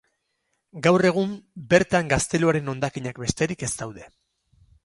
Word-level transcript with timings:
Gaur 0.87 1.05
egun 1.09 1.35
bertan 1.75 2.09
gazteluaren 2.15 2.73
hondakinak 2.75 3.23
besterik 3.27 3.67
ez 3.69 3.73
daude. 3.83 4.09